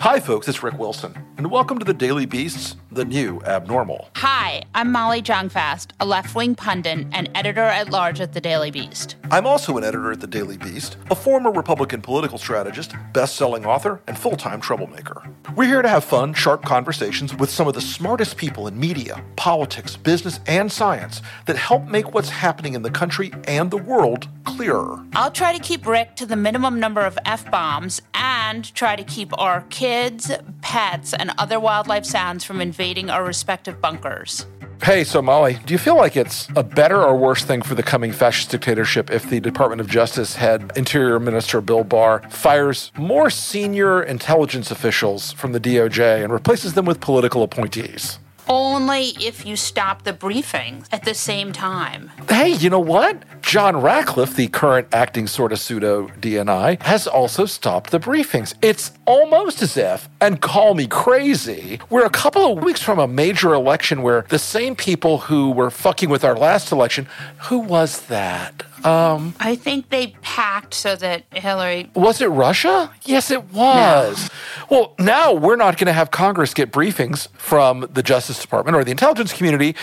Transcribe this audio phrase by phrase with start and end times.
[0.00, 4.08] Hi, folks, it's Rick Wilson, and welcome to the Daily Beast's The New Abnormal.
[4.16, 9.16] Hi, I'm Molly Jong-Fast, a left-wing pundit and editor at large at the Daily Beast.
[9.30, 13.66] I'm also an editor at the Daily Beast, a former Republican political strategist, best selling
[13.66, 15.22] author, and full time troublemaker.
[15.54, 19.22] We're here to have fun, sharp conversations with some of the smartest people in media,
[19.36, 24.26] politics, business, and science that help make what's happening in the country and the world
[24.44, 25.04] clearer.
[25.12, 29.04] I'll try to keep Rick to the minimum number of F bombs and try to
[29.04, 30.30] keep our kids,
[30.62, 34.46] pets, and other wildlife sounds from invading our respective bunkers.
[34.82, 37.82] Hey, so Molly, do you feel like it's a better or worse thing for the
[37.82, 43.28] coming fascist dictatorship if the Department of Justice head Interior Minister Bill Barr fires more
[43.28, 48.20] senior intelligence officials from the DOJ and replaces them with political appointees?
[48.48, 52.10] Only if you stop the briefings at the same time.
[52.28, 53.22] Hey, you know what?
[53.42, 58.54] John Ratcliffe, the current acting sort of pseudo DNI, has also stopped the briefings.
[58.62, 63.08] It's almost as if, and call me crazy, we're a couple of weeks from a
[63.08, 67.06] major election where the same people who were fucking with our last election,
[67.44, 68.62] who was that?
[68.84, 71.90] Um, I think they packed so that Hillary.
[71.94, 72.90] Was it Russia?
[73.04, 74.30] Yes, it was.
[74.30, 74.36] No.
[74.70, 78.84] Well, now we're not going to have Congress get briefings from the Justice Department or
[78.84, 79.74] the intelligence community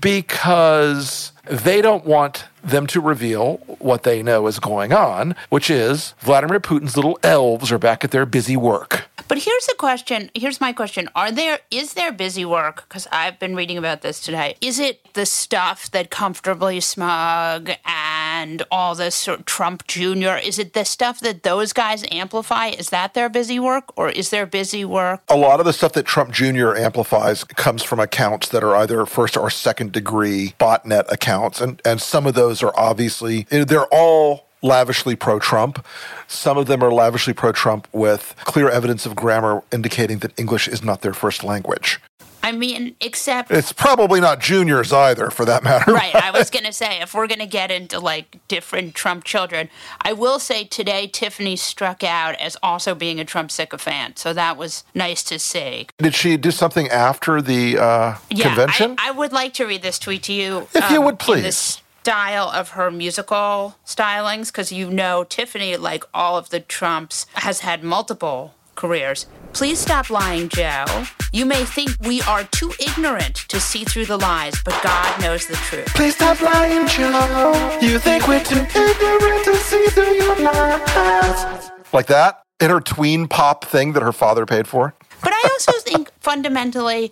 [0.00, 6.14] because they don't want them to reveal what they know is going on, which is
[6.18, 9.08] Vladimir Putin's little elves are back at their busy work.
[9.28, 10.30] But here's the question.
[10.34, 11.08] Here's my question.
[11.14, 14.56] Are there is there busy work because I've been reading about this today.
[14.60, 18.27] Is it the stuff that comfortably smug and
[18.70, 20.36] all this sort of Trump Jr.
[20.42, 22.68] Is it the stuff that those guys amplify?
[22.68, 25.22] Is that their busy work or is their busy work?
[25.28, 26.74] A lot of the stuff that Trump Jr.
[26.76, 32.00] amplifies comes from accounts that are either first or second degree botnet accounts and and
[32.00, 35.84] some of those are obviously eh, they're all lavishly pro Trump.
[36.26, 40.68] Some of them are lavishly pro Trump with clear evidence of grammar indicating that English
[40.68, 42.00] is not their first language.
[42.42, 45.92] I mean, except it's probably not juniors either, for that matter.
[45.92, 46.14] right.
[46.14, 49.68] I was going to say, if we're going to get into like different Trump children,
[50.02, 54.18] I will say today Tiffany struck out as also being a Trump sycophant.
[54.18, 55.88] So that was nice to see.
[55.98, 58.96] Did she do something after the uh, yeah, convention?
[58.98, 60.68] I, I, would like to read this tweet to you.
[60.74, 65.76] If um, you would please the style of her musical stylings because you know Tiffany,
[65.76, 69.26] like all of the Trumps, has had multiple careers.
[69.52, 70.84] Please stop lying, Joe.
[71.32, 75.46] You may think we are too ignorant to see through the lies, but God knows
[75.46, 75.86] the truth.
[75.94, 77.78] Please stop lying, Joe.
[77.80, 81.70] You think we're too ignorant to see through your lies.
[81.92, 82.42] Like that?
[82.60, 84.94] In her tween pop thing that her father paid for?
[85.22, 87.10] But I also think fundamentally,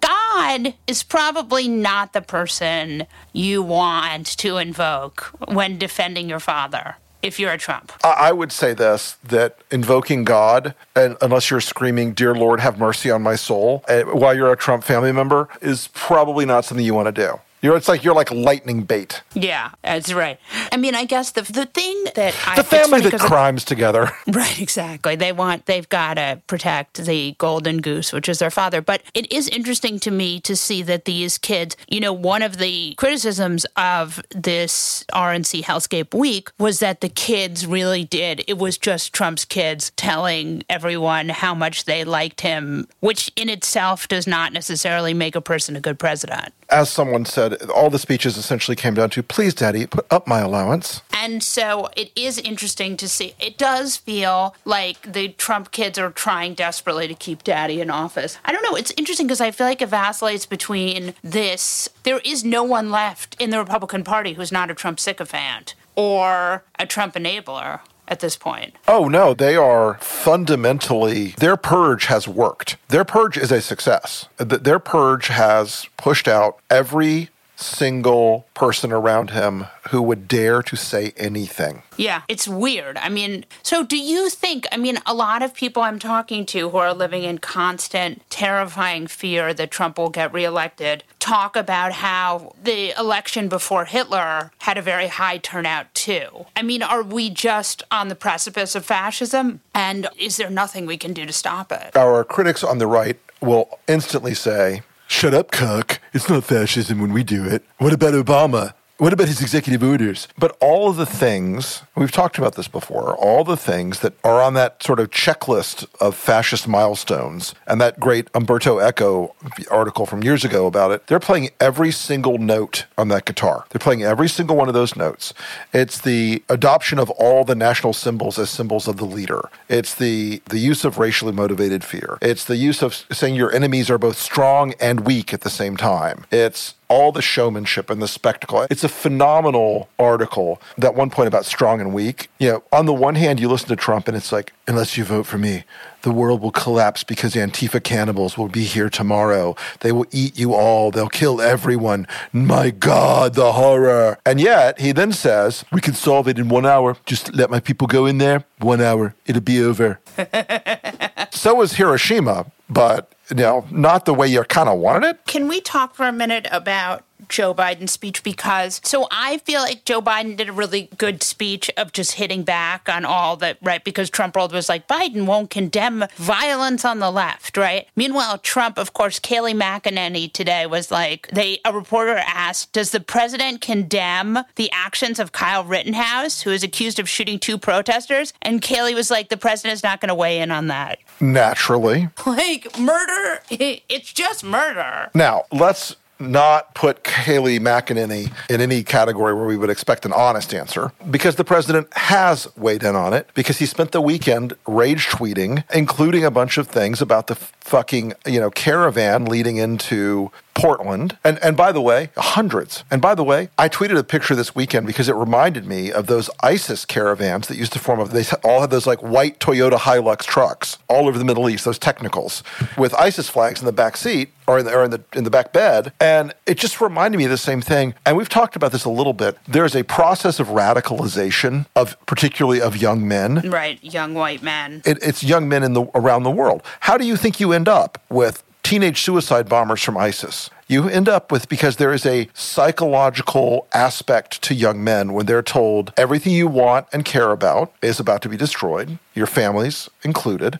[0.00, 7.38] God is probably not the person you want to invoke when defending your father if
[7.38, 7.92] you're a Trump?
[8.04, 13.10] I would say this that invoking God, and unless you're screaming, Dear Lord, have mercy
[13.10, 16.94] on my soul, eh, while you're a Trump family member, is probably not something you
[16.94, 17.40] want to do.
[17.62, 19.22] You're, it's like you're like lightning bait.
[19.34, 20.40] Yeah, that's right.
[20.72, 24.10] I mean, I guess the the thing that I, the family that crimes together.
[24.32, 25.14] Right, exactly.
[25.14, 28.80] They want they've got to protect the golden goose, which is their father.
[28.80, 31.76] But it is interesting to me to see that these kids.
[31.88, 37.66] You know, one of the criticisms of this RNC Hellscape Week was that the kids
[37.66, 38.42] really did.
[38.48, 44.08] It was just Trump's kids telling everyone how much they liked him, which in itself
[44.08, 46.54] does not necessarily make a person a good president.
[46.70, 50.40] As someone said all the speeches essentially came down to, please, daddy, put up my
[50.40, 51.02] allowance.
[51.12, 53.34] And so it is interesting to see.
[53.38, 58.38] It does feel like the Trump kids are trying desperately to keep daddy in office.
[58.44, 58.76] I don't know.
[58.76, 61.88] It's interesting because I feel like it vacillates between this.
[62.02, 66.64] There is no one left in the Republican Party who's not a Trump sycophant or
[66.78, 68.74] a Trump enabler at this point.
[68.88, 72.76] Oh, no, they are fundamentally, their purge has worked.
[72.88, 74.28] Their purge is a success.
[74.38, 77.30] Their purge has pushed out every
[77.62, 81.82] single person around him who would dare to say anything.
[81.96, 82.96] Yeah, it's weird.
[82.98, 86.70] I mean, so do you think, I mean, a lot of people I'm talking to
[86.70, 92.52] who are living in constant, terrifying fear that Trump will get reelected talk about how
[92.62, 96.46] the election before Hitler had a very high turnout too.
[96.56, 99.60] I mean, are we just on the precipice of fascism?
[99.72, 101.96] And is there nothing we can do to stop it?
[101.96, 104.82] Our critics on the right will instantly say,
[105.12, 106.00] Shut up, cock.
[106.14, 107.62] It's not fascism when we do it.
[107.76, 108.72] What about Obama?
[108.98, 110.28] What about his executive orders?
[110.38, 114.40] But all of the things, we've talked about this before, all the things that are
[114.40, 119.34] on that sort of checklist of fascist milestones, and that great Umberto Eco
[119.70, 123.64] article from years ago about it, they're playing every single note on that guitar.
[123.70, 125.34] They're playing every single one of those notes.
[125.72, 129.48] It's the adoption of all the national symbols as symbols of the leader.
[129.68, 132.18] It's the, the use of racially motivated fear.
[132.22, 135.76] It's the use of saying your enemies are both strong and weak at the same
[135.76, 136.24] time.
[136.30, 138.66] It's all the showmanship and the spectacle.
[138.70, 140.60] It's a phenomenal article.
[140.76, 142.28] That one point about strong and weak.
[142.38, 145.04] You know, on the one hand, you listen to Trump and it's like, unless you
[145.04, 145.64] vote for me,
[146.02, 149.56] the world will collapse because Antifa cannibals will be here tomorrow.
[149.80, 150.90] They will eat you all.
[150.90, 152.06] They'll kill everyone.
[152.30, 154.18] My God, the horror.
[154.26, 156.98] And yet, he then says, we can solve it in one hour.
[157.06, 158.44] Just let my people go in there.
[158.58, 159.14] One hour.
[159.24, 160.00] It'll be over.
[161.30, 165.26] so was Hiroshima, but you know, not the way you kind of wanted it.
[165.26, 169.84] Can we talk for a minute about Joe Biden's speech because so I feel like
[169.84, 173.82] Joe Biden did a really good speech of just hitting back on all that, right?
[173.82, 177.86] Because Trump world was like, Biden won't condemn violence on the left, right?
[177.96, 183.00] Meanwhile, Trump, of course, Kayleigh McEnany today was like, they a reporter asked, Does the
[183.00, 188.32] president condemn the actions of Kyle Rittenhouse, who is accused of shooting two protesters?
[188.42, 190.98] And Kayleigh was like, the president's not going to weigh in on that.
[191.20, 192.08] Naturally.
[192.32, 195.10] Like murder, it's just murder.
[195.14, 200.54] Now, let's not put Kayleigh McEnany in any category where we would expect an honest
[200.54, 205.06] answer because the president has weighed in on it because he spent the weekend rage
[205.06, 210.30] tweeting, including a bunch of things about the fucking, you know, caravan leading into
[210.62, 211.18] Portland.
[211.24, 212.84] And and by the way, hundreds.
[212.90, 216.06] And by the way, I tweeted a picture this weekend because it reminded me of
[216.06, 217.98] those ISIS caravans that used to form.
[217.98, 221.64] Of they all had those like white Toyota Hilux trucks all over the Middle East,
[221.64, 222.42] those technicals
[222.78, 225.30] with ISIS flags in the back seat or in the or in the in the
[225.30, 225.92] back bed.
[226.00, 227.94] And it just reminded me of the same thing.
[228.06, 229.36] And we've talked about this a little bit.
[229.48, 233.50] There's a process of radicalization of particularly of young men.
[233.50, 234.82] Right, young white men.
[234.84, 236.62] It, it's young men in the around the world.
[236.80, 240.50] How do you think you end up with teenage suicide bombers from ISIS.
[240.72, 245.42] You end up with because there is a psychological aspect to young men when they're
[245.42, 250.58] told everything you want and care about is about to be destroyed, your families included.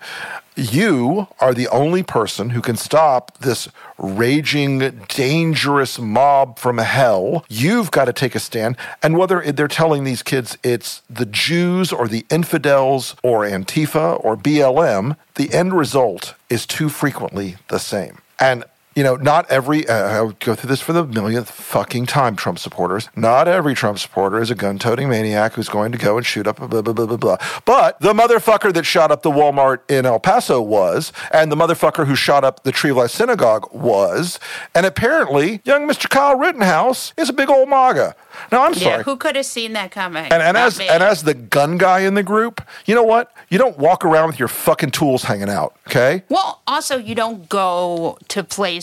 [0.54, 7.46] You are the only person who can stop this raging, dangerous mob from hell.
[7.48, 8.76] You've got to take a stand.
[9.02, 14.36] And whether they're telling these kids it's the Jews or the infidels or Antifa or
[14.36, 18.18] BLM, the end result is too frequently the same.
[18.38, 22.36] And you know, not every, uh, I'll go through this for the millionth fucking time,
[22.36, 23.08] Trump supporters.
[23.16, 26.46] Not every Trump supporter is a gun toting maniac who's going to go and shoot
[26.46, 27.36] up a blah, blah, blah, blah, blah.
[27.64, 32.06] But the motherfucker that shot up the Walmart in El Paso was, and the motherfucker
[32.06, 34.38] who shot up the Tree of Life Synagogue was,
[34.74, 36.08] and apparently young Mr.
[36.08, 38.14] Kyle Rittenhouse is a big old MAGA.
[38.50, 38.98] Now I'm sorry.
[38.98, 40.24] Yeah, who could have seen that coming?
[40.24, 40.88] And, and as me.
[40.88, 43.32] and as the gun guy in the group, you know what?
[43.48, 45.76] You don't walk around with your fucking tools hanging out.
[45.88, 46.24] Okay.
[46.28, 48.81] Well, also you don't go to places.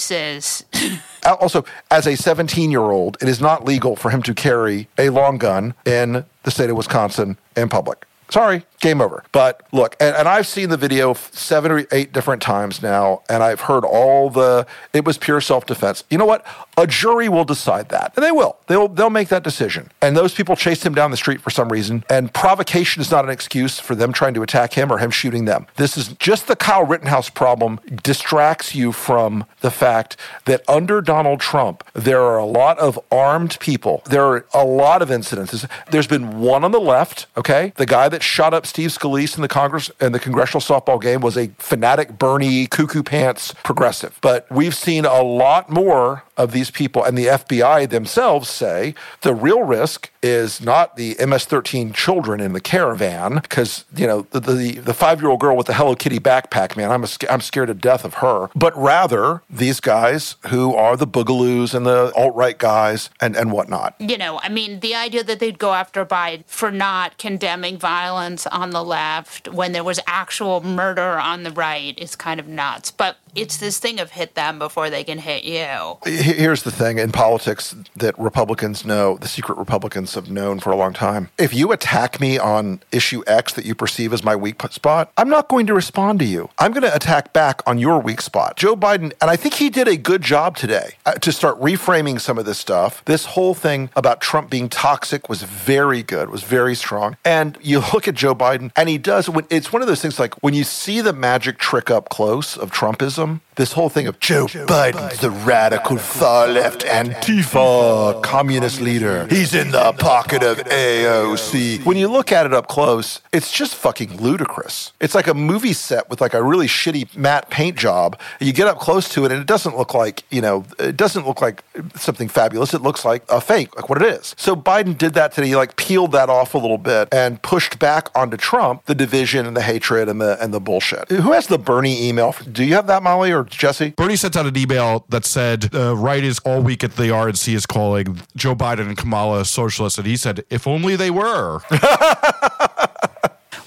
[1.25, 5.09] also, as a 17 year old, it is not legal for him to carry a
[5.09, 8.05] long gun in the state of Wisconsin in public.
[8.29, 9.23] Sorry, game over.
[9.31, 13.41] But look, and, and, I've seen the video seven or eight different times now, and
[13.41, 14.67] I've heard all the.
[14.93, 16.03] It was pure self defense.
[16.09, 16.45] You know what?
[16.77, 18.57] A jury will decide that, and they will.
[18.67, 19.89] They'll they'll make that decision.
[20.01, 23.25] And those people chased him down the street for some reason, and provocation is not
[23.25, 25.65] an excuse for them trying to attack him or him shooting them.
[25.75, 27.79] This is just the Kyle Rittenhouse problem.
[28.03, 30.15] Distracts you from the fact
[30.45, 34.03] that under Donald Trump, there are a lot of armed people.
[34.05, 35.67] There are a lot of incidences.
[35.91, 37.25] There's been one on the left.
[37.35, 40.61] Okay, the guy that that shot up Steve Scalise in the Congress in the congressional
[40.61, 44.17] softball game was a fanatic Bernie cuckoo pants progressive.
[44.21, 49.35] But we've seen a lot more of these people, and the FBI themselves say the
[49.35, 54.71] real risk is not the MS-13 children in the caravan, because you know the the,
[54.79, 58.05] the five-year-old girl with the Hello Kitty backpack, man, I'm a, I'm scared to death
[58.05, 58.49] of her.
[58.55, 63.95] But rather these guys who are the boogaloos and the alt-right guys and and whatnot.
[63.99, 68.47] You know, I mean, the idea that they'd go after Biden for not condemning violence
[68.47, 72.91] on the left when there was actual murder on the right is kind of nuts.
[72.91, 75.97] But it's this thing of hit them before they can hit you.
[76.05, 80.75] Here's the thing in politics that Republicans know, the secret Republicans have known for a
[80.75, 81.29] long time.
[81.37, 85.29] If you attack me on issue X that you perceive as my weak spot, I'm
[85.29, 86.49] not going to respond to you.
[86.57, 88.57] I'm going to attack back on your weak spot.
[88.57, 92.19] Joe Biden, and I think he did a good job today uh, to start reframing
[92.19, 93.03] some of this stuff.
[93.05, 97.17] This whole thing about Trump being toxic was very good, was very strong.
[97.23, 100.33] And you look at Joe Biden, and he does, it's one of those things like
[100.43, 104.47] when you see the magic trick up close of Trumpism, this whole thing of Joe,
[104.47, 109.27] Joe Biden's Biden, the radical, radical far left Antifa communist leader.
[109.27, 111.85] He's in the pocket of AOC.
[111.85, 114.93] When you look at it up close, it's just fucking ludicrous.
[114.99, 118.17] It's like a movie set with like a really shitty matte paint job.
[118.39, 121.27] You get up close to it and it doesn't look like, you know, it doesn't
[121.27, 121.63] look like
[121.95, 122.73] something fabulous.
[122.73, 124.35] It looks like a fake, like what it is.
[124.37, 125.47] So Biden did that today.
[125.47, 129.45] He like peeled that off a little bit and pushed back onto Trump the division
[129.45, 131.09] and the hatred and the and the bullshit.
[131.09, 132.35] Who has the Bernie email?
[132.51, 133.89] Do you have that, Molly or Jesse?
[133.89, 137.55] Bernie sent out an email that said uh, right is all week at the RNC
[137.55, 141.59] is calling Joe Biden and Kamala socialists, and he said if only they were.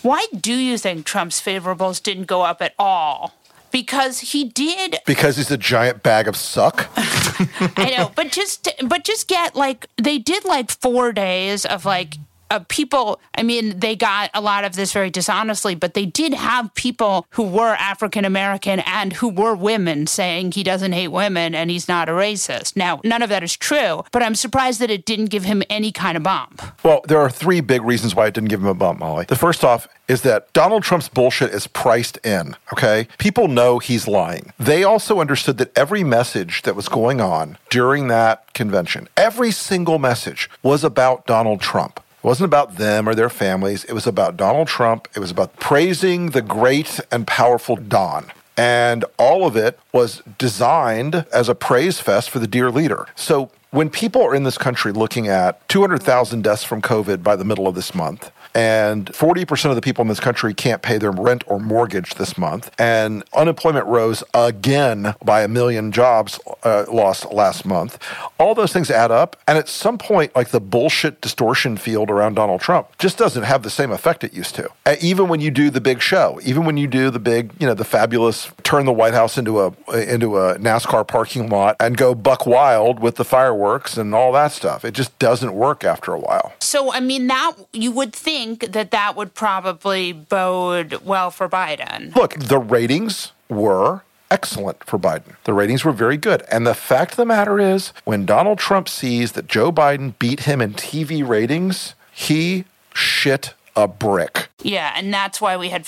[0.03, 3.35] Why do you think Trump's favorables didn't go up at all?
[3.73, 4.99] Because he did.
[5.07, 6.89] Because he's a giant bag of suck.
[6.97, 12.15] I know, but just but just get like they did like four days of like
[12.53, 16.35] uh, people, I mean, they got a lot of this very dishonestly, but they did
[16.35, 21.55] have people who were African American and who were women saying he doesn't hate women
[21.55, 22.77] and he's not a racist.
[22.77, 25.93] Now, none of that is true, but I'm surprised that it didn't give him any
[25.93, 26.61] kind of bump.
[26.85, 29.25] Well, there are three big reasons why it didn't give him a bump, Molly.
[29.27, 33.09] The first off is that Donald Trump's bullshit is priced in, okay?
[33.17, 34.53] People know he's lying.
[34.59, 39.99] They also understood that every message that was going on during that convention, every single
[39.99, 41.99] message was about Donald Trump.
[42.23, 43.83] It wasn't about them or their families.
[43.83, 45.09] It was about Donald Trump.
[45.17, 48.31] It was about praising the great and powerful Don.
[48.57, 53.07] And all of it was designed as a praise fest for the dear leader.
[53.17, 57.45] So when people are in this country looking at 200,000 deaths from COVID by the
[57.45, 61.11] middle of this month, and 40% of the people in this country can't pay their
[61.11, 62.71] rent or mortgage this month.
[62.79, 67.99] And unemployment rose again by a million jobs uh, lost last month.
[68.39, 69.37] All those things add up.
[69.47, 73.63] And at some point, like the bullshit distortion field around Donald Trump just doesn't have
[73.63, 74.69] the same effect it used to.
[75.01, 77.75] Even when you do the big show, even when you do the big, you know,
[77.75, 82.15] the fabulous turn the White House into a into a NASCAR parking lot and go
[82.15, 84.85] buck wild with the fireworks and all that stuff.
[84.85, 86.53] It just doesn't work after a while.
[86.61, 91.49] So, I mean, that you would think think that that would probably bode well for
[91.49, 92.15] Biden.
[92.17, 95.37] Look, the ratings were excellent for Biden.
[95.45, 96.43] The ratings were very good.
[96.51, 100.41] And the fact of the matter is, when Donald Trump sees that Joe Biden beat
[100.41, 104.49] him in TV ratings, he shit a brick.
[104.61, 105.87] Yeah, and that's why we had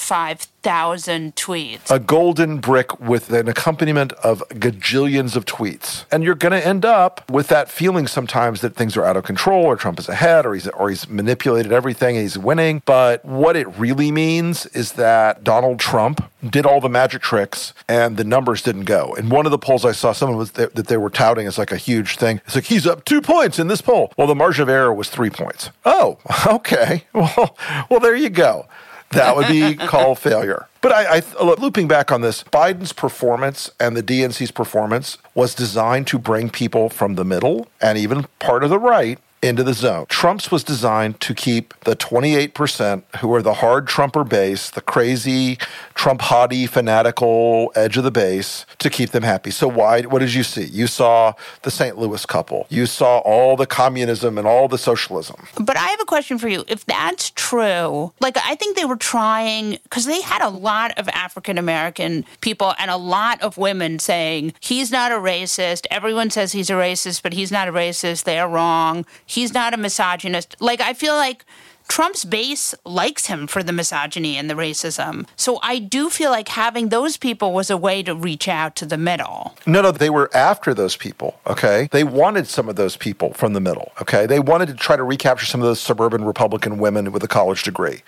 [0.64, 1.90] 5,000 tweets.
[1.90, 6.06] A golden brick with an accompaniment of gajillions of tweets.
[6.10, 9.24] And you're going to end up with that feeling sometimes that things are out of
[9.24, 12.80] control or Trump is ahead or he's or he's manipulated everything and he's winning.
[12.86, 18.16] But what it really means is that Donald Trump did all the magic tricks and
[18.16, 19.12] the numbers didn't go.
[19.14, 21.58] In one of the polls I saw someone was that, that they were touting as
[21.58, 22.40] like a huge thing.
[22.46, 24.14] It's like he's up 2 points in this poll.
[24.16, 25.68] Well, the margin of error was 3 points.
[25.84, 27.04] Oh, okay.
[27.12, 27.56] Well,
[27.90, 28.66] well there you go.
[29.14, 30.66] That would be called failure.
[30.80, 36.06] But I, I, looping back on this, Biden's performance and the DNC's performance was designed
[36.08, 40.06] to bring people from the middle and even part of the right into the zone.
[40.08, 45.58] Trump's was designed to keep the 28% who are the hard Trumper base, the crazy
[45.94, 49.50] Trump hottie fanatical edge of the base, to keep them happy.
[49.50, 50.64] So why what did you see?
[50.64, 51.98] You saw the St.
[51.98, 52.66] Louis couple.
[52.70, 55.46] You saw all the communism and all the socialism.
[55.60, 56.64] But I have a question for you.
[56.66, 61.08] If that's true, like I think they were trying cuz they had a lot of
[61.10, 65.86] African American people and a lot of women saying he's not a racist.
[65.90, 68.24] Everyone says he's a racist, but he's not a racist.
[68.24, 70.56] They're wrong He's not a misogynist.
[70.60, 71.44] Like, I feel like
[71.88, 75.26] Trump's base likes him for the misogyny and the racism.
[75.36, 78.86] So I do feel like having those people was a way to reach out to
[78.86, 79.56] the middle.
[79.66, 81.88] No, no, they were after those people, okay?
[81.90, 84.24] They wanted some of those people from the middle, okay?
[84.24, 87.64] They wanted to try to recapture some of those suburban Republican women with a college
[87.64, 88.02] degree.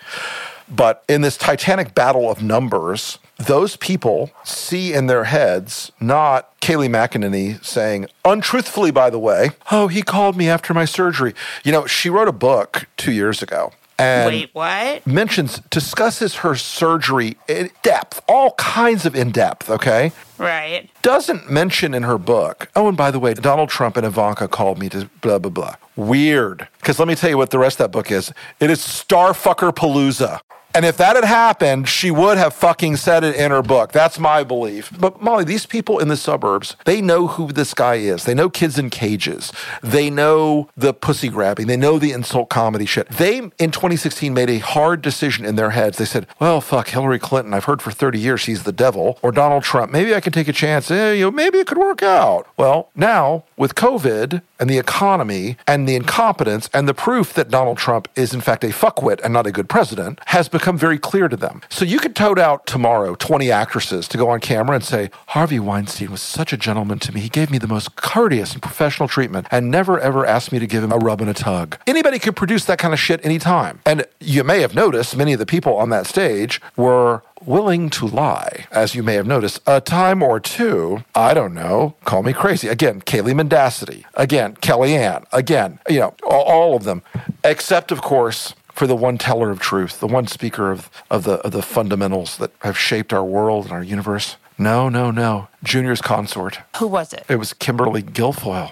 [0.69, 6.89] But in this titanic battle of numbers, those people see in their heads not Kayleigh
[6.89, 11.33] McEnany saying, untruthfully, by the way, oh, he called me after my surgery.
[11.63, 13.71] You know, she wrote a book two years ago.
[13.99, 15.07] And Wait, what?
[15.07, 20.11] Mentions, discusses her surgery in depth, all kinds of in depth, okay?
[20.37, 20.87] Right.
[21.01, 24.77] Doesn't mention in her book, oh, and by the way, Donald Trump and Ivanka called
[24.77, 25.75] me to blah, blah, blah.
[25.95, 26.67] Weird.
[26.79, 29.71] Because let me tell you what the rest of that book is it is Starfucker
[29.71, 30.41] Palooza.
[30.77, 33.91] And if that had happened, she would have fucking said it in her book.
[33.91, 34.93] That's my belief.
[34.95, 38.25] But Molly, these people in the suburbs, they know who this guy is.
[38.25, 39.51] They know kids in cages.
[39.81, 41.65] They know the pussy grabbing.
[41.65, 43.09] They know the insult comedy shit.
[43.09, 45.97] They, in 2016, made a hard decision in their heads.
[45.97, 47.55] They said, well, fuck, Hillary Clinton.
[47.55, 49.17] I've heard for 30 years she's the devil.
[49.23, 49.91] Or Donald Trump.
[49.91, 50.91] Maybe I can take a chance.
[50.91, 52.47] Eh, you know, maybe it could work out.
[52.55, 57.77] Well, now with COVID and the economy and the incompetence and the proof that Donald
[57.79, 61.27] Trump is, in fact, a fuckwit and not a good president has become very clear
[61.27, 61.61] to them.
[61.69, 65.59] So you could tote out tomorrow 20 actresses to go on camera and say, Harvey
[65.59, 67.21] Weinstein was such a gentleman to me.
[67.21, 70.65] He gave me the most courteous and professional treatment and never ever asked me to
[70.65, 71.77] give him a rub and a tug.
[71.85, 73.79] Anybody could produce that kind of shit anytime.
[73.85, 78.07] And you may have noticed many of the people on that stage were willing to
[78.07, 81.03] lie, as you may have noticed, a time or two.
[81.13, 81.95] I don't know.
[82.03, 82.67] Call me crazy.
[82.67, 84.05] Again, Kayleigh Mendacity.
[84.15, 85.25] Again, Kellyanne.
[85.31, 87.03] Again, you know, all of them,
[87.43, 91.39] except, of course, for the one teller of truth, the one speaker of, of, the,
[91.39, 94.37] of the fundamentals that have shaped our world and our universe.
[94.59, 95.47] No, no, no.
[95.63, 96.59] Junior's consort.
[96.77, 97.25] Who was it?
[97.27, 98.71] It was Kimberly Guilfoyle.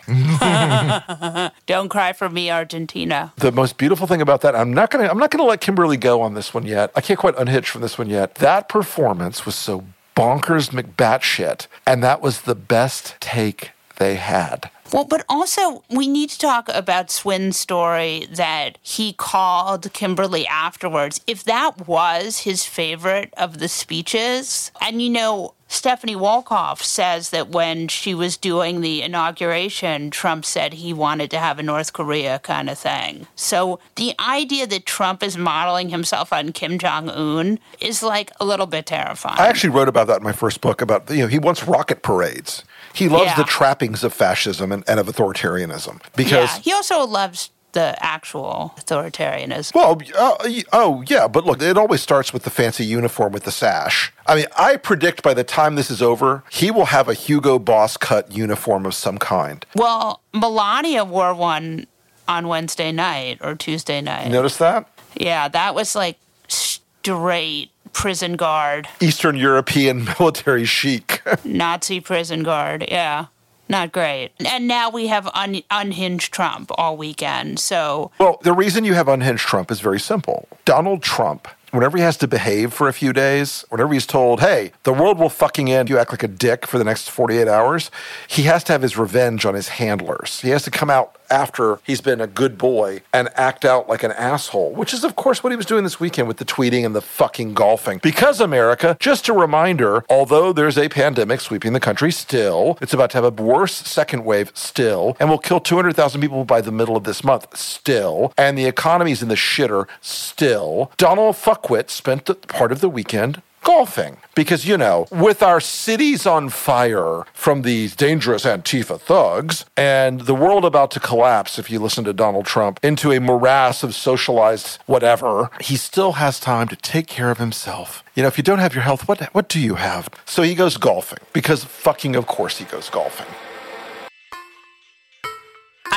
[1.65, 3.33] Don't cry for me, Argentina.
[3.37, 6.21] The most beautiful thing about that, I'm not gonna I'm not gonna let Kimberly go
[6.21, 6.91] on this one yet.
[6.95, 8.35] I can't quite unhitch from this one yet.
[8.35, 9.85] That performance was so
[10.15, 14.69] bonkers McBat shit, and that was the best take they had.
[14.93, 21.21] Well, but also we need to talk about Swin's story that he called Kimberly afterwards.
[21.27, 27.49] If that was his favorite of the speeches, and you know, Stephanie Wolkoff says that
[27.49, 32.37] when she was doing the inauguration, Trump said he wanted to have a North Korea
[32.39, 33.25] kind of thing.
[33.35, 38.45] So the idea that Trump is modeling himself on Kim Jong Un is like a
[38.45, 39.39] little bit terrifying.
[39.39, 42.03] I actually wrote about that in my first book about, you know, he wants rocket
[42.03, 42.63] parades.
[42.95, 43.35] He loves Yeah.
[43.35, 48.73] the trappings of fascism and, and of authoritarianism because yeah, he also loves the actual
[48.77, 49.75] authoritarianism.
[49.75, 50.37] Well, uh,
[50.71, 54.13] oh yeah, but look, it always starts with the fancy uniform with the sash.
[54.25, 57.59] I mean, I predict by the time this is over, he will have a Hugo
[57.59, 59.65] Boss cut uniform of some kind.
[59.75, 61.85] Well, Melania wore one
[62.29, 64.27] on Wednesday night or Tuesday night.
[64.27, 64.87] You notice that?
[65.15, 71.23] Yeah, that was like straight prison guard, Eastern European military chic.
[71.43, 72.85] Nazi prison guard.
[72.87, 73.27] Yeah,
[73.69, 74.31] not great.
[74.45, 77.57] And now we have un- unhinged Trump all weekend.
[77.57, 80.47] So well, the reason you have unhinged Trump is very simple.
[80.65, 84.71] Donald Trump, whenever he has to behave for a few days, whenever he's told, hey,
[84.83, 87.91] the world will fucking end, you act like a dick for the next 48 hours,
[88.27, 90.41] he has to have his revenge on his handlers.
[90.41, 94.03] He has to come out after he's been a good boy and act out like
[94.03, 96.85] an asshole, which is, of course, what he was doing this weekend with the tweeting
[96.85, 97.99] and the fucking golfing.
[98.01, 103.09] Because America, just a reminder, although there's a pandemic sweeping the country still, it's about
[103.11, 106.95] to have a worse second wave still, and will kill 200,000 people by the middle
[106.95, 110.91] of this month still, and the economy's in the shitter still.
[110.97, 114.17] Donald Fuckwit spent part of the weekend golfing.
[114.35, 120.35] Because, you know, with our cities on fire from these dangerous Antifa thugs and the
[120.35, 124.77] world about to collapse, if you listen to Donald Trump, into a morass of socialized
[124.85, 128.03] whatever, he still has time to take care of himself.
[128.13, 130.09] You know, if you don't have your health, what, what do you have?
[130.25, 133.27] So he goes golfing because fucking, of course, he goes golfing.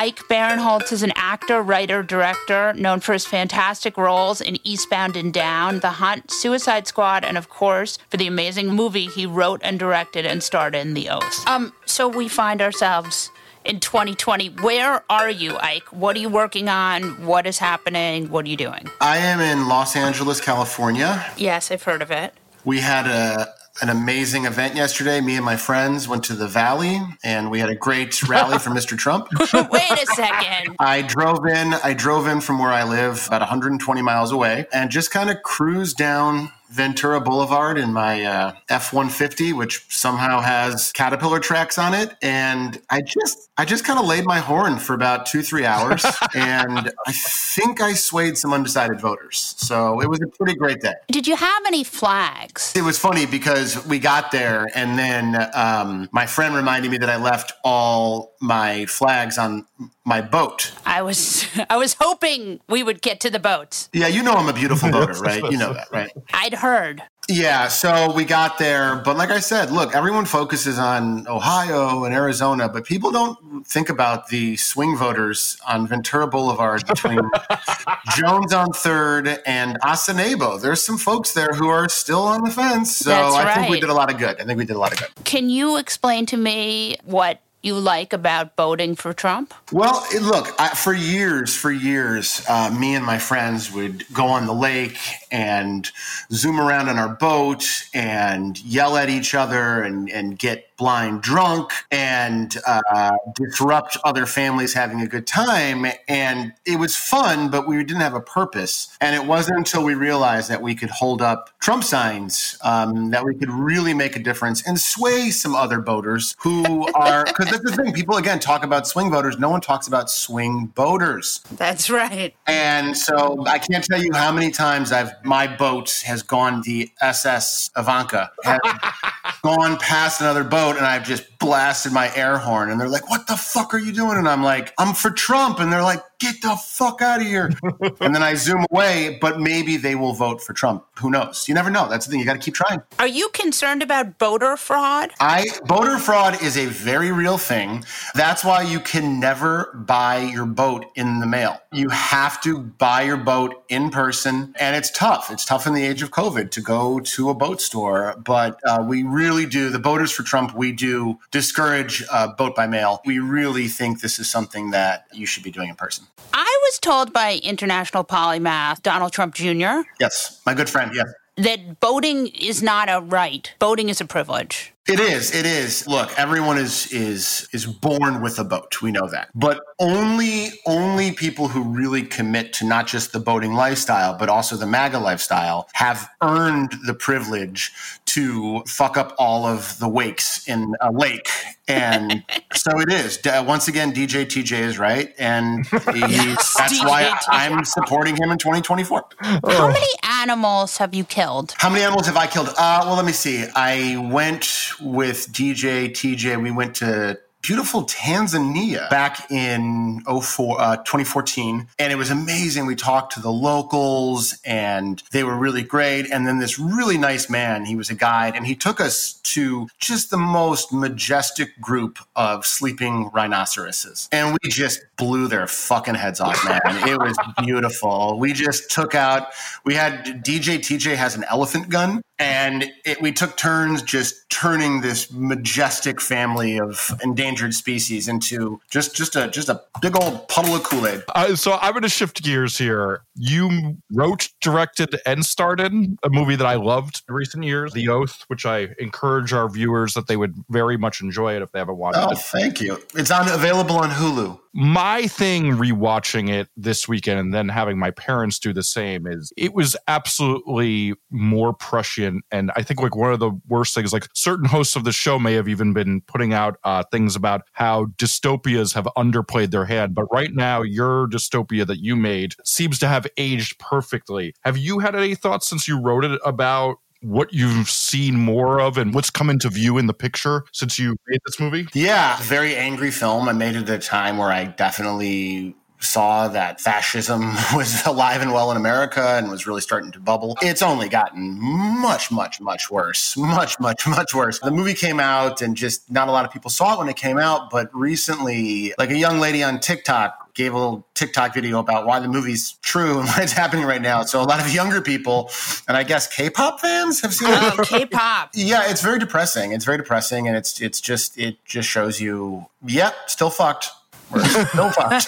[0.01, 5.35] Ike Barinholtz is an actor, writer, director known for his fantastic roles in Eastbound and
[5.35, 9.77] Down, The Hunt, Suicide Squad, and of course for the amazing movie he wrote and
[9.77, 11.45] directed and starred in, The Oath.
[11.49, 13.33] Um, so we find ourselves
[13.65, 14.51] in 2020.
[14.63, 15.93] Where are you, Ike?
[15.93, 17.27] What are you working on?
[17.27, 18.31] What is happening?
[18.31, 18.89] What are you doing?
[19.01, 21.27] I am in Los Angeles, California.
[21.37, 22.35] Yes, I've heard of it.
[22.65, 25.21] We had a an amazing event yesterday.
[25.21, 28.71] Me and my friends went to the Valley, and we had a great rally for
[28.71, 28.97] Mr.
[28.97, 29.29] Trump.
[29.71, 30.77] Wait a second.
[30.79, 31.75] I drove in.
[31.75, 35.43] I drove in from where I live, about 120 miles away, and just kind of
[35.43, 41.95] cruised down Ventura Boulevard in my uh, F 150, which somehow has Caterpillar tracks on
[41.95, 42.15] it.
[42.23, 46.05] And I just, I just kind of laid my horn for about two, three hours.
[46.35, 49.55] and I think I swayed some undecided voters.
[49.59, 50.95] So it was a pretty great day.
[51.09, 52.73] Did you have any flags?
[52.77, 57.11] It was funny because we got there, and then um, my friend reminded me that
[57.11, 59.67] I left all my flags on
[60.05, 60.73] my boat.
[60.87, 63.89] I was I was hoping we would get to the boat.
[63.93, 65.43] Yeah, you know I'm a beautiful boater, right?
[65.51, 66.11] You know that, right?
[66.33, 67.03] I'd heard.
[67.31, 72.15] Yeah, so we got there, but like I said, look, everyone focuses on Ohio and
[72.15, 77.21] Arizona, but people don't think about the swing voters on Ventura Boulevard between
[78.17, 80.59] Jones on Third and Asanebo.
[80.59, 83.81] There's some folks there who are still on the fence, so That's I think we
[83.81, 84.41] did a lot of good.
[84.41, 85.25] I think we did a lot of good.
[85.25, 89.53] Can you explain to me what you like about voting for Trump?
[89.73, 94.47] Well, look, I, for years, for years, uh, me and my friends would go on
[94.47, 94.99] the lake
[95.31, 95.91] and
[96.31, 101.73] zoom around on our boat and yell at each other and, and get blind drunk
[101.91, 105.87] and uh, disrupt other families having a good time.
[106.07, 108.97] And it was fun, but we didn't have a purpose.
[109.01, 113.25] And it wasn't until we realized that we could hold up Trump signs, um, that
[113.25, 117.65] we could really make a difference and sway some other voters who are, because that's
[117.65, 119.39] the thing, people again talk about swing voters.
[119.39, 121.41] No one talks about swing voters.
[121.53, 122.35] That's right.
[122.47, 126.91] And so I can't tell you how many times I've, my boat has gone the
[127.01, 128.61] SS Ivanka, has
[129.43, 133.27] gone past another boat and I've just blasted my air horn and they're like, what
[133.27, 134.17] the fuck are you doing?
[134.19, 135.61] And I'm like, I'm for Trump.
[135.61, 137.53] And they're like, get the fuck out of here.
[138.01, 140.85] and then I zoom away, but maybe they will vote for Trump.
[140.99, 141.49] Who knows?
[141.49, 141.89] You never know.
[141.89, 142.21] That's the thing.
[142.21, 142.83] You got to keep trying.
[142.99, 145.11] Are you concerned about voter fraud?
[145.21, 147.85] I voter fraud is a very real thing.
[148.15, 151.61] That's why you can never buy your boat in the mail.
[151.73, 155.31] You have to buy your boat in person, and it's tough.
[155.31, 158.85] It's tough in the age of COVID to go to a boat store, but uh,
[158.87, 159.71] we really do.
[159.71, 163.01] The voters for Trump, we do discourage uh, vote by mail.
[163.05, 166.08] We really think this is something that you should be doing in person.
[166.33, 169.83] I was told by international polymath Donald Trump Jr.
[170.01, 170.93] Yes, my good friend.
[170.95, 171.07] Yes.
[171.37, 173.53] That voting is not a right.
[173.61, 174.73] Voting is a privilege.
[174.89, 175.35] It is.
[175.35, 175.87] It is.
[175.87, 178.83] Look, everyone is is is born with a boat.
[178.83, 179.29] We know that.
[179.35, 184.57] But only only people who really commit to not just the boating lifestyle, but also
[184.57, 187.73] the MAGA lifestyle have earned the privilege
[188.07, 191.29] to fuck up all of the wakes in a lake.
[191.69, 193.21] And so it is.
[193.25, 195.15] Once again, DJ TJ is right.
[195.19, 199.05] And yes, that's DJ why I'm supporting him in 2024.
[199.21, 201.55] How many animals have you killed?
[201.59, 202.49] How many animals have I killed?
[202.49, 203.47] Uh, well, let me see.
[203.55, 206.43] I went with DJ TJ.
[206.43, 211.67] We went to beautiful Tanzania back in 04, uh, 2014.
[211.79, 212.67] And it was amazing.
[212.67, 216.11] We talked to the locals and they were really great.
[216.13, 219.67] And then this really nice man, he was a guide, and he took us to
[219.79, 224.11] just the most majestic group of sleeping rhinoceroses.
[224.13, 226.61] And we just blew their fucking heads off, man.
[226.87, 228.19] it was beautiful.
[228.19, 229.29] We just took out,
[229.65, 234.81] we had DJ TJ has an elephant gun and it, we took turns just turning
[234.81, 240.55] this majestic family of endangered species into just just a just a big old puddle
[240.55, 241.03] of Kool Aid.
[241.15, 243.03] Uh, so I'm going to shift gears here.
[243.15, 247.89] You wrote, directed, and starred in a movie that I loved in recent years, The
[247.89, 251.59] Oath, which I encourage our viewers that they would very much enjoy it if they
[251.59, 252.13] haven't watched oh, it.
[252.13, 252.79] Oh, thank you.
[252.95, 257.93] It's on available on Hulu my thing rewatching it this weekend and then having my
[257.93, 262.25] parents do the same is it was absolutely more prescient.
[262.33, 265.21] And i think like one of the worst things like certain hosts of the show
[265.21, 269.95] may have even been putting out uh, things about how dystopias have underplayed their hand.
[269.95, 274.35] But right now your dystopia that you made seems to have aged perfectly.
[274.41, 278.77] Have you had any thoughts since you wrote it about what you've seen more of
[278.77, 281.67] and what's come into view in the picture since you made this movie?
[281.75, 283.29] Yeah, very angry film.
[283.29, 288.33] I made it at a time where I definitely saw that fascism was alive and
[288.33, 290.37] well in America and was really starting to bubble.
[290.43, 293.17] It's only gotten much, much, much worse.
[293.17, 294.41] Much, much, much worse.
[294.41, 296.97] The movie came out and just not a lot of people saw it when it
[296.97, 301.59] came out, but recently, like a young lady on TikTok gave a little TikTok video
[301.59, 304.03] about why the movie's true and why it's happening right now.
[304.05, 305.31] So a lot of younger people,
[305.67, 307.67] and I guess K-pop fans have seen oh, it.
[307.67, 308.31] K-pop.
[308.35, 309.53] yeah, it's very depressing.
[309.53, 313.71] It's very depressing, and it's it's just it just shows you, yep, still fucked.
[314.11, 315.07] We're still fucked.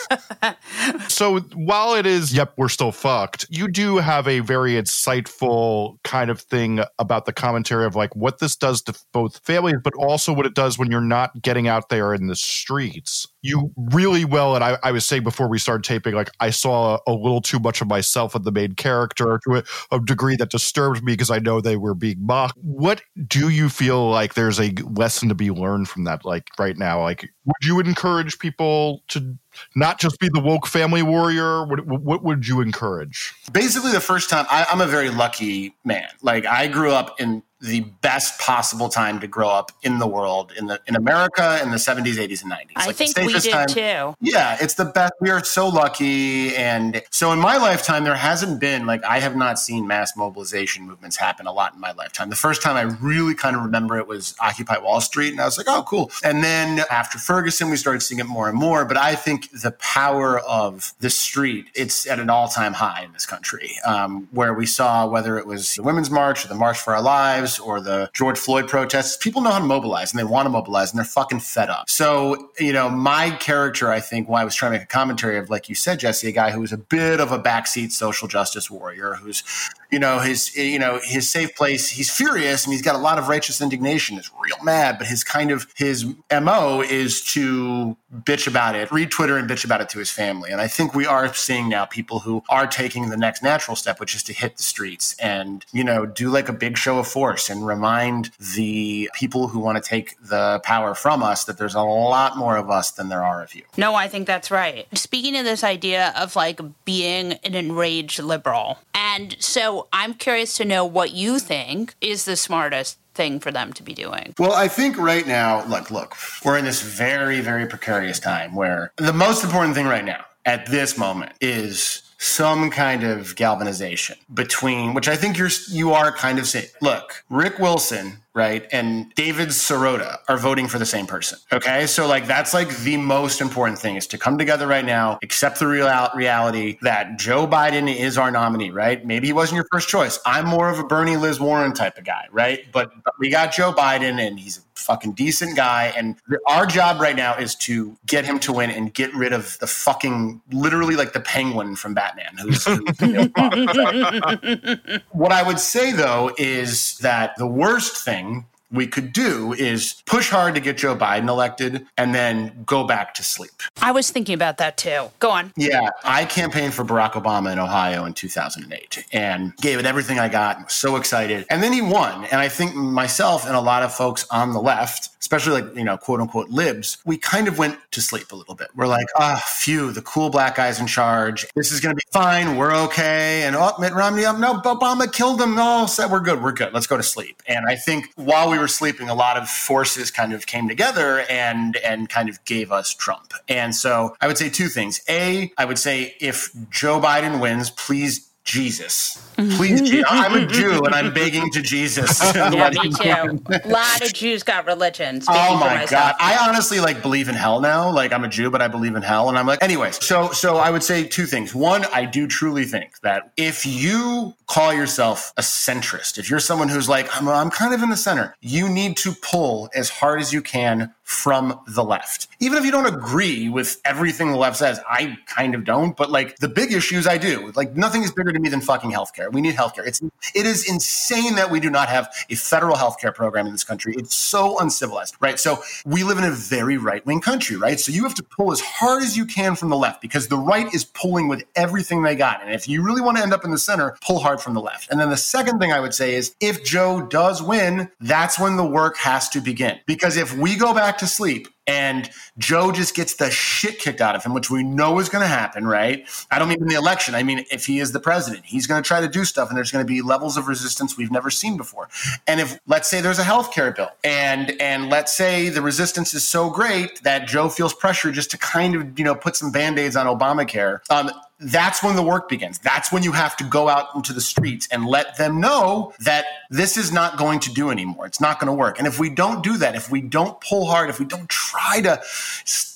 [1.11, 6.31] so while it is, yep, we're still fucked, you do have a very insightful kind
[6.31, 10.33] of thing about the commentary of like what this does to both families, but also
[10.33, 13.27] what it does when you're not getting out there in the streets.
[13.43, 16.99] You really well, and I, I was saying before we started taping, like I saw
[17.07, 20.37] a, a little too much of myself in the main character to a, a degree
[20.37, 22.59] that disturbed me because I know they were being mocked.
[22.63, 26.77] What do you feel like there's a lesson to be learned from that, like right
[26.77, 27.03] now?
[27.03, 29.37] Like, would you encourage people to
[29.75, 31.65] not just be the woke family warrior?
[31.65, 33.35] What, what would you encourage?
[33.53, 36.09] Basically, the first time I, I'm a very lucky man.
[36.23, 40.53] Like I grew up in the best possible time to grow up in the world
[40.57, 42.71] in the in America in the 70s, 80s, and 90s.
[42.77, 43.69] I like think we did time.
[43.69, 44.15] too.
[44.21, 45.13] Yeah, it's the best.
[45.21, 49.37] We are so lucky, and so in my lifetime, there hasn't been like I have
[49.37, 52.31] not seen mass mobilization movements happen a lot in my lifetime.
[52.31, 55.45] The first time I really kind of remember it was Occupy Wall Street, and I
[55.45, 56.11] was like, oh, cool.
[56.25, 58.85] And then after Ferguson, we started seeing it more and more.
[58.87, 63.13] But I think the power of the street it's at an all time high in
[63.13, 66.79] this country, um, where we saw whether it was the Women's March or the March
[66.79, 70.25] for Our Lives Or the George Floyd protests, people know how to mobilize and they
[70.25, 71.91] want to mobilize and they're fucking fed up.
[71.91, 75.39] So, you know, my character, I think, why I was trying to make a commentary
[75.39, 78.29] of, like you said, Jesse, a guy who was a bit of a backseat social
[78.29, 79.43] justice warrior, who's,
[79.91, 81.89] you know, his, you know, his safe place.
[81.89, 84.19] He's furious and he's got a lot of righteous indignation.
[84.19, 89.11] Is real mad, but his kind of his mo is to bitch about it, read
[89.11, 90.51] Twitter and bitch about it to his family.
[90.51, 94.01] And I think we are seeing now people who are taking the next natural step,
[94.01, 97.07] which is to hit the streets and, you know, do like a big show of
[97.07, 101.75] force and remind the people who want to take the power from us that there's
[101.75, 103.63] a lot more of us than there are of you.
[103.77, 104.87] No, I think that's right.
[104.97, 108.79] Speaking of this idea of like being an enraged liberal.
[108.93, 113.73] And so I'm curious to know what you think is the smartest thing for them
[113.75, 114.35] to be doing?
[114.39, 116.15] Well, I think right now, look, look,
[116.45, 120.67] we're in this very, very precarious time where the most important thing right now at
[120.67, 126.39] this moment is some kind of galvanization between which I think you're you are kind
[126.39, 126.69] of saying.
[126.81, 128.67] Look, Rick Wilson right?
[128.73, 131.39] And David Sirota are voting for the same person.
[131.53, 131.87] Okay.
[131.87, 135.59] So, like, that's like the most important thing is to come together right now, accept
[135.59, 139.05] the real reality that Joe Biden is our nominee, right?
[139.05, 140.19] Maybe he wasn't your first choice.
[140.25, 142.61] I'm more of a Bernie Liz Warren type of guy, right?
[142.73, 145.93] But, but we got Joe Biden and he's fucking decent guy.
[145.97, 146.17] And
[146.49, 149.69] our job right now is to get him to win and get rid of the
[149.69, 152.37] fucking, literally like the penguin from Batman.
[152.43, 152.81] Who's, who's
[155.13, 160.31] what I would say though is that the worst thing we could do is push
[160.31, 163.51] hard to get Joe Biden elected and then go back to sleep.
[163.81, 165.11] I was thinking about that too.
[165.19, 165.53] Go on.
[165.57, 170.29] Yeah, I campaigned for Barack Obama in Ohio in 2008 and gave it everything I
[170.29, 170.65] got.
[170.65, 171.47] Was so excited.
[171.51, 172.25] And then he won.
[172.25, 175.85] And I think myself and a lot of folks on the left especially like, you
[175.85, 178.69] know, quote unquote libs, we kind of went to sleep a little bit.
[178.75, 181.47] We're like, ah, oh, phew, the cool black guy's in charge.
[181.55, 182.57] This is going to be fine.
[182.57, 183.43] We're okay.
[183.43, 185.55] And oh, Mitt Romney, oh, no, Obama killed him.
[185.55, 186.43] No, said we're good.
[186.43, 186.73] We're good.
[186.73, 187.43] Let's go to sleep.
[187.47, 191.25] And I think while we were sleeping, a lot of forces kind of came together
[191.29, 193.33] and, and kind of gave us Trump.
[193.49, 195.01] And so I would say two things.
[195.09, 199.17] A, I would say if Joe Biden wins, please Jesus.
[199.37, 199.57] Mm-hmm.
[199.57, 202.21] Please, I'm a Jew and I'm begging to Jesus.
[202.35, 203.41] yeah, me too.
[203.49, 205.27] A lot of Jews got religions.
[205.43, 206.15] Oh my God.
[206.21, 207.91] I honestly like believe in hell now.
[207.91, 209.29] Like I'm a Jew, but I believe in hell.
[209.29, 211.55] And I'm like, anyways, so so I would say two things.
[211.55, 216.69] One, I do truly think that if you call yourself a centrist, if you're someone
[216.69, 220.21] who's like, I'm, I'm kind of in the center, you need to pull as hard
[220.21, 222.29] as you can from the left.
[222.39, 226.09] Even if you don't agree with everything the left says, I kind of don't, but
[226.09, 227.51] like the big issues I do.
[227.57, 229.31] Like nothing is bigger to me than fucking healthcare.
[229.31, 229.85] We need healthcare.
[229.85, 233.65] It's it is insane that we do not have a federal healthcare program in this
[233.65, 233.93] country.
[233.99, 235.39] It's so uncivilized, right?
[235.41, 237.81] So we live in a very right-wing country, right?
[237.81, 240.39] So you have to pull as hard as you can from the left because the
[240.39, 242.41] right is pulling with everything they got.
[242.41, 244.61] And if you really want to end up in the center, pull hard from the
[244.61, 244.89] left.
[244.93, 248.57] And then the second thing I would say is if Joe does win, that's when
[248.57, 249.81] the work has to begin.
[249.87, 254.17] Because if we go back to sleep and Joe just gets the shit kicked out
[254.17, 256.05] of him, which we know is going to happen, right?
[256.31, 257.15] I don't mean in the election.
[257.15, 259.57] I mean, if he is the president, he's going to try to do stuff, and
[259.57, 261.89] there's going to be levels of resistance we've never seen before.
[262.27, 266.13] And if, let's say, there's a health care bill, and and let's say the resistance
[266.13, 269.53] is so great that Joe feels pressure just to kind of you know put some
[269.53, 270.81] band aids on Obamacare.
[270.91, 271.11] Um,
[271.41, 272.59] that's when the work begins.
[272.59, 276.27] That's when you have to go out into the streets and let them know that
[276.51, 278.07] this is not going to do anymore.
[278.07, 278.79] It's not going to work.
[278.79, 281.81] And if we don't do that, if we don't pull hard, if we don't try
[281.81, 282.01] to,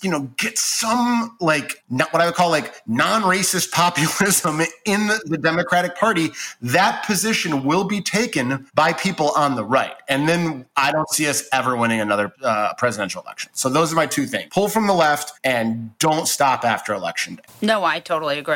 [0.02, 5.20] you know, get some like not what I would call like non-racist populism in the,
[5.26, 6.30] the Democratic Party,
[6.62, 9.94] that position will be taken by people on the right.
[10.08, 13.50] And then I don't see us ever winning another uh, presidential election.
[13.54, 17.36] So those are my two things: pull from the left and don't stop after election
[17.36, 17.42] day.
[17.60, 18.53] No, I totally agree.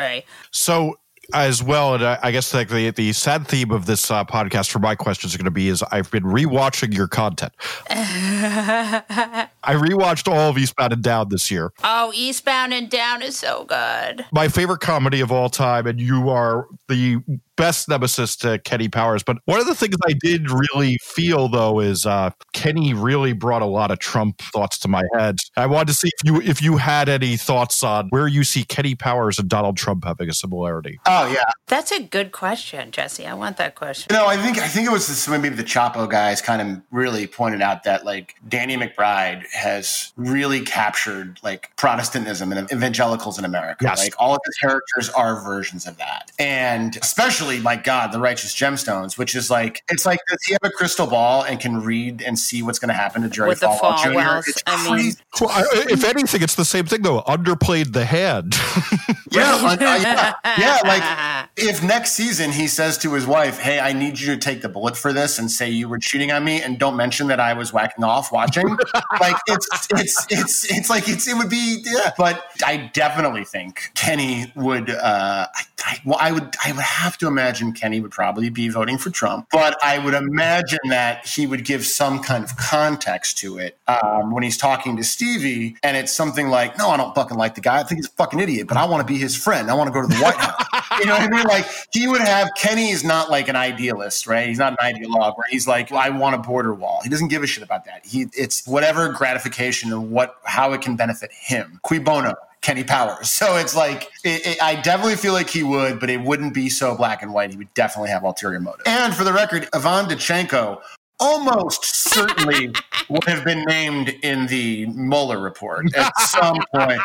[0.51, 0.99] So
[1.33, 4.79] as well, and I guess like the the sad theme of this uh, podcast for
[4.79, 7.53] my questions are going to be is I've been rewatching your content.
[9.63, 11.71] I rewatched all of Eastbound and Down this year.
[11.83, 14.25] Oh, Eastbound and Down is so good.
[14.31, 17.21] My favorite comedy of all time, and you are the
[17.59, 19.21] best nemesis to Kenny Powers.
[19.21, 23.61] But one of the things I did really feel though is uh, Kenny really brought
[23.61, 25.39] a lot of Trump thoughts to my head.
[25.57, 28.63] I wanted to see if you if you had any thoughts on where you see
[28.63, 31.01] Kenny Powers and Donald Trump having a similarity.
[31.05, 33.27] Oh yeah, that's a good question, Jesse.
[33.27, 34.07] I want that question.
[34.09, 36.61] You no, know, I think I think it was this, maybe the Chapo guys kind
[36.61, 43.39] of really pointed out that like Danny McBride has really captured like Protestantism and evangelicals
[43.39, 43.85] in America.
[43.85, 43.99] Yes.
[43.99, 48.19] Like all of the characters are versions of that, and especially especially my God, the
[48.19, 51.81] righteous gemstones, which is like it's like does he have a crystal ball and can
[51.81, 54.15] read and see what's going to happen to Jerry With Falwell Jr.?
[54.15, 57.21] Wells, I mean, well, I, if anything, it's the same thing though.
[57.21, 58.55] Underplayed the hand.
[59.31, 63.93] yeah, uh, yeah, yeah, like If next season he says to his wife, "Hey, I
[63.93, 66.61] need you to take the bullet for this and say you were cheating on me,
[66.61, 68.67] and don't mention that I was whacking off watching,"
[69.19, 72.11] like it's it's it's it's like it's it would be yeah.
[72.17, 74.89] But I definitely think Kenny would.
[74.89, 78.69] Uh, I, I, well, I would I would have to imagine Kenny would probably be
[78.69, 83.37] voting for Trump, but I would imagine that he would give some kind of context
[83.39, 87.13] to it um, when he's talking to Stevie, and it's something like, "No, I don't
[87.15, 87.79] fucking like the guy.
[87.79, 89.69] I think he's a fucking idiot, but I want to be his friend.
[89.69, 90.65] I want to go to the White House."
[90.99, 91.45] You know what I mean?
[91.45, 94.47] Like he would have Kenny is not like an idealist, right?
[94.47, 97.01] He's not an ideologue where he's like, I want a border wall.
[97.03, 98.05] He doesn't give a shit about that.
[98.05, 101.79] He it's whatever gratification and what how it can benefit him.
[101.83, 102.35] Cui bono.
[102.61, 103.29] Kenny Powers.
[103.39, 106.67] So it's like, it, it, I definitely feel like he would, but it wouldn't be
[106.67, 107.51] so black and white.
[107.51, 108.81] He would definitely have ulterior motive.
[108.85, 110.81] And for the record, Ivan Dochenko
[111.21, 112.73] almost certainly
[113.09, 117.01] would have been named in the Mueller report at some point.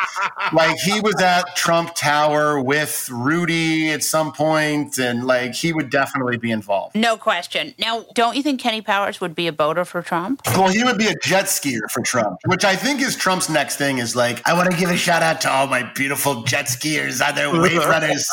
[0.53, 5.89] Like he was at Trump Tower with Rudy at some point, and like he would
[5.89, 6.95] definitely be involved.
[6.95, 7.73] No question.
[7.79, 10.41] Now, don't you think Kenny Powers would be a boater for Trump?
[10.47, 13.77] Well, he would be a jet skier for Trump, which I think is Trump's next
[13.77, 13.97] thing.
[13.97, 17.25] Is like, I want to give a shout out to all my beautiful jet skiers
[17.25, 18.27] on their wave runners.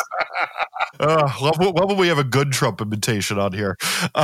[1.00, 3.76] Uh, well, well, will we have a good Trump imitation on here?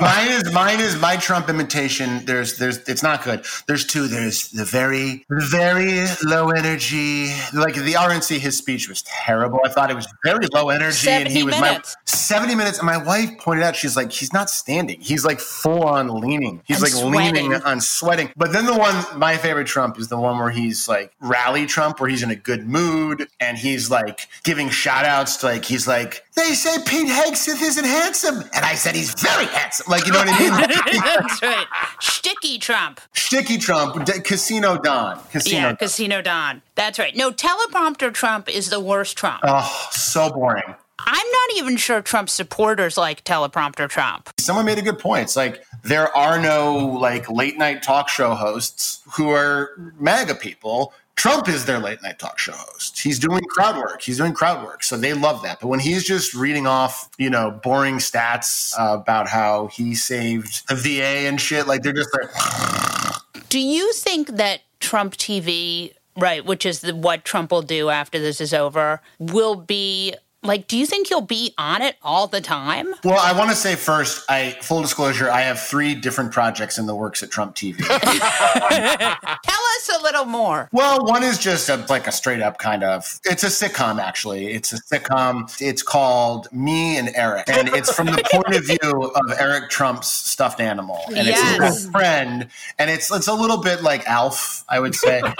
[0.00, 2.24] mine is mine is my Trump imitation.
[2.24, 3.44] There's there's it's not good.
[3.66, 4.08] There's two.
[4.08, 7.26] There's the very very low energy.
[7.52, 9.60] Like the RNC, his speech was terrible.
[9.64, 11.96] I thought it was very low energy, and he was minutes.
[11.96, 12.78] my seventy minutes.
[12.78, 15.00] And my wife pointed out, she's like, he's not standing.
[15.00, 16.62] He's like full on leaning.
[16.64, 17.50] He's And like sweating.
[17.50, 18.30] leaning on sweating.
[18.36, 22.00] But then the one, my favorite Trump is the one where he's like rally Trump,
[22.00, 25.86] where he's in a good mood and he's like giving shout outs to like he's
[25.86, 29.86] like they say Pete Hegseth isn't handsome, and I said he's very handsome.
[29.88, 30.50] Like you know what I mean?
[31.02, 31.66] That's right.
[32.00, 33.00] Sticky Trump.
[33.14, 35.56] Sticky Trump, D- Casino Don, Casino.
[35.56, 35.76] Yeah, Don.
[35.76, 36.62] Casino Don.
[36.74, 37.14] That's right.
[37.16, 39.40] No, teleprompter Trump is the worst Trump.
[39.44, 40.74] Oh, so boring.
[41.06, 44.30] I'm not even sure Trump supporters like teleprompter Trump.
[44.38, 45.22] Someone made a good point.
[45.22, 50.92] It's like there are no like late night talk show hosts who are MAGA people.
[51.20, 52.98] Trump is their late night talk show host.
[52.98, 54.00] He's doing crowd work.
[54.00, 54.82] He's doing crowd work.
[54.82, 55.60] So they love that.
[55.60, 60.66] But when he's just reading off, you know, boring stats uh, about how he saved
[60.70, 66.42] the VA and shit, like they're just like, Do you think that Trump TV, right,
[66.42, 70.78] which is the, what Trump will do after this is over, will be like, do
[70.78, 72.94] you think you'll be on it all the time?
[73.04, 76.86] well, I want to say first, I full disclosure, I have three different projects in
[76.86, 77.76] the works at Trump TV.
[77.86, 80.68] Tell us a little more.
[80.72, 83.20] Well, one is just a, like a straight up kind of.
[83.24, 84.52] It's a sitcom, actually.
[84.52, 85.54] It's a sitcom.
[85.60, 90.08] It's called Me and Eric, and it's from the point of view of Eric Trump's
[90.08, 92.48] stuffed animal, and it's his best friend,
[92.78, 95.22] and it's it's a little bit like Alf, I would say.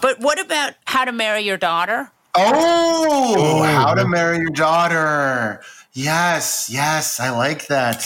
[0.00, 2.10] But what about how to marry your daughter?
[2.40, 5.60] Oh, oh, how to marry your daughter?
[5.92, 8.04] Yes, yes, I like that.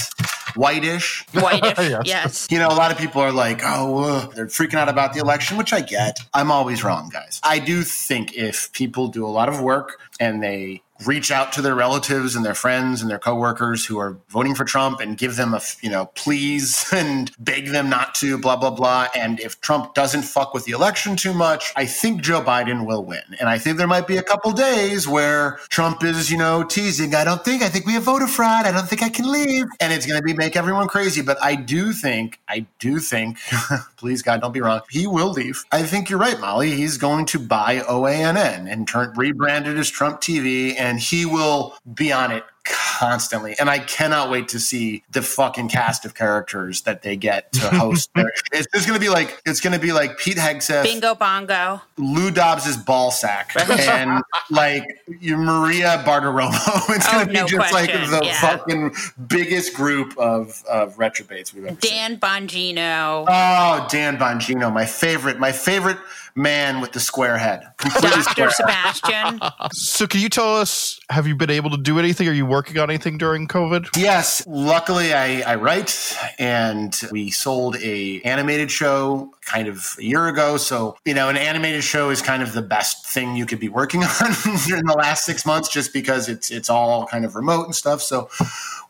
[0.57, 1.27] Whitish.
[1.35, 1.79] Whitish.
[1.79, 2.03] Yes.
[2.07, 2.49] yes.
[2.51, 5.21] You know, a lot of people are like, oh, ugh, they're freaking out about the
[5.21, 6.18] election, which I get.
[6.33, 7.40] I'm always wrong, guys.
[7.45, 11.62] I do think if people do a lot of work and they reach out to
[11.62, 15.37] their relatives and their friends and their coworkers who are voting for Trump and give
[15.37, 19.09] them a, you know, please and beg them not to, blah, blah, blah.
[19.15, 23.05] And if Trump doesn't fuck with the election too much, I think Joe Biden will
[23.05, 23.23] win.
[23.41, 27.15] And I think there might be a couple days where Trump is, you know, teasing,
[27.15, 28.67] I don't think, I think we have voter fraud.
[28.67, 29.67] I don't think I can leave.
[29.81, 31.23] And it's going to be make everyone crazy.
[31.23, 33.38] But I do think, I do think,
[33.97, 35.65] please God, don't be wrong, he will leave.
[35.73, 36.73] I think you're right, Molly.
[36.73, 42.12] He's going to buy OANN and turn rebranded as Trump TV, and he will be
[42.12, 43.57] on it constantly.
[43.59, 47.61] And I cannot wait to see the fucking cast of characters that they get to
[47.70, 48.11] host.
[48.52, 51.81] it's, just going to be like it's going to be like Pete Hegseth, Bingo bongo.
[51.96, 54.85] Lou Dobbs's ball sack, and like
[55.20, 56.52] Maria Bartiromo.
[56.94, 58.40] It's Oh, going to be no just like the yeah.
[58.40, 58.94] fucking
[59.26, 61.90] biggest group of of retrobates we've ever seen.
[61.90, 63.24] Dan Bongino.
[63.28, 65.98] Oh, Dan Bongino, my favorite, my favorite
[66.35, 67.62] man with the square head.
[67.79, 68.23] Completely Dr.
[68.23, 68.95] square head.
[68.95, 69.40] Sebastian.
[69.73, 71.01] So, can you tell us?
[71.09, 72.29] Have you been able to do anything?
[72.29, 73.97] Are you working on anything during COVID?
[73.97, 80.28] Yes, luckily I, I write, and we sold a animated show kind of a year
[80.28, 80.57] ago.
[80.57, 83.68] So you know, an animated show is kind of the best thing you could be
[83.68, 87.64] working on in the last six months, just because it's it's all kind of remote
[87.64, 88.02] and stuff.
[88.02, 88.28] So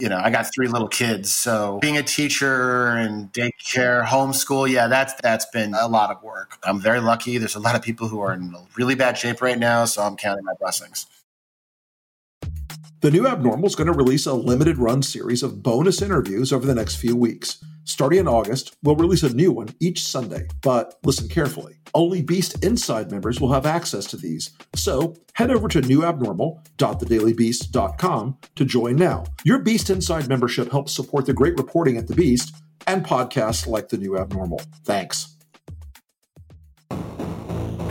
[0.00, 4.86] you know, I got three little kids, so being a teacher and daycare, homeschool, yeah,
[4.86, 6.58] that's that's been a lot of work.
[6.62, 7.38] I'm very lucky.
[7.38, 10.16] There's a lot of people who are in really bad shape right now, so I'm
[10.16, 11.06] counting my blessings.
[13.00, 16.64] The new Abnormal is going to release a limited run series of bonus interviews over
[16.64, 17.58] the next few weeks.
[17.84, 21.76] Starting in August, we'll release a new one each Sunday, but listen carefully.
[21.94, 24.52] Only Beast Inside members will have access to these.
[24.74, 29.24] So head over to newabnormal.thedailybeast.com to join now.
[29.44, 32.54] Your Beast Inside membership helps support the great reporting at The Beast
[32.86, 34.60] and podcasts like The New Abnormal.
[34.84, 35.36] Thanks.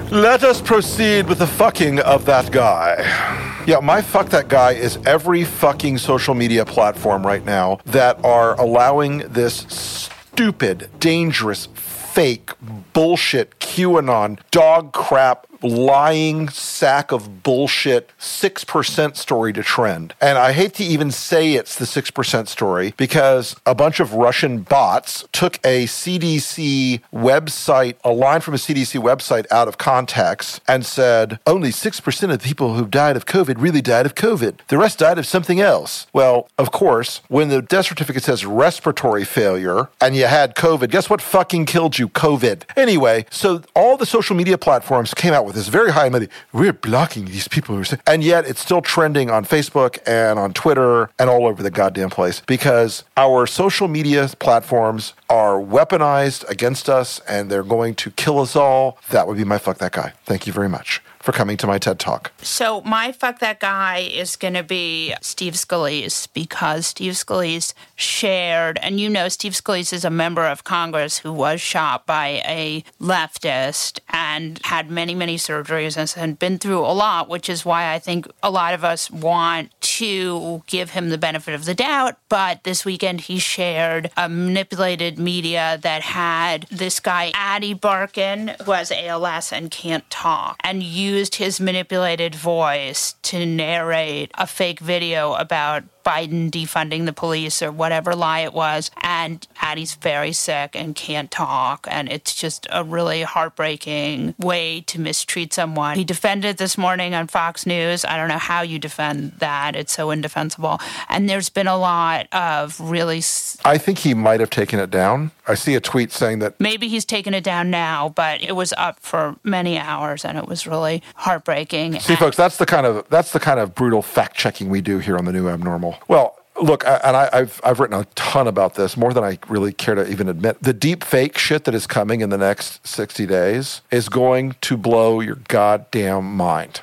[0.10, 3.51] Let us proceed with the fucking of that guy.
[3.67, 8.60] Yeah, my fuck that guy is every fucking social media platform right now that are
[8.60, 12.52] allowing this stupid, dangerous, fake,
[12.93, 20.13] bullshit, QAnon, dog crap, lying sack of bullshit 6% story to trend.
[20.21, 24.60] And I hate to even say it's the 6% story because a bunch of Russian
[24.60, 30.86] bots took a CDC website, a line from a CDC website out of context and
[30.86, 34.60] said only 6% of people who died of COVID really died of COVID.
[34.67, 36.08] The rest died of something else.
[36.13, 41.10] Well, of course, when the death certificate says respiratory failure and you had COVID, guess
[41.10, 42.10] what fucking killed you?
[42.10, 42.63] COVID.
[42.75, 46.27] Anyway, so all the social media platforms came out with this very high money.
[46.54, 48.02] We're blocking these people who are sick.
[48.08, 52.10] And yet it's still trending on Facebook and on Twitter and all over the goddamn
[52.10, 58.39] place because our social media platforms are weaponized against us and they're going to kill
[58.39, 58.97] us all.
[59.10, 60.13] That would be my fuck that guy.
[60.25, 62.32] Thank you very much for coming to my TED Talk.
[62.42, 68.80] So my fuck that guy is going to be Steve Scalise because Steve Scalise shared,
[68.82, 72.84] and you know Steve Scalise is a member of Congress who was shot by a
[73.00, 77.94] leftist and had many, many surgeries and had been through a lot, which is why
[77.94, 82.17] I think a lot of us want to give him the benefit of the doubt.
[82.30, 88.72] But this weekend he shared a manipulated media that had this guy, Ady Barkan, who
[88.72, 94.80] has ALS and can't talk, and you used his manipulated voice to narrate a fake
[94.80, 98.91] video about Biden defunding the police or whatever lie it was.
[99.02, 101.87] And Ady's very sick and can't talk.
[101.89, 105.97] And it's just a really heartbreaking way to mistreat someone.
[105.97, 108.06] He defended this morning on Fox News.
[108.06, 109.75] I don't know how you defend that.
[109.75, 110.79] It's so indefensible.
[111.10, 113.21] And there's been a lot of really.
[113.63, 115.31] I think he might have taken it down.
[115.47, 116.60] I see a tweet saying that.
[116.60, 120.47] Maybe he's taken it down now, but it was up for many hours and it
[120.47, 121.99] was really heartbreaking.
[121.99, 124.99] See, folks, that's the kind of that's the kind of brutal fact checking we do
[124.99, 125.90] here on the new abnormal.
[126.08, 129.73] Well, look, and I, have I've written a ton about this, more than I really
[129.73, 130.62] care to even admit.
[130.62, 134.77] The deep fake shit that is coming in the next 60 days is going to
[134.77, 136.81] blow your goddamn mind.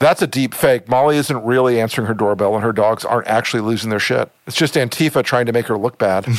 [0.00, 0.88] That's a deep fake.
[0.88, 4.30] Molly isn't really answering her doorbell, and her dogs aren't actually losing their shit.
[4.46, 6.26] It's just Antifa trying to make her look bad.